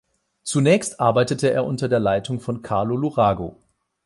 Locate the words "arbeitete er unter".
0.99-1.87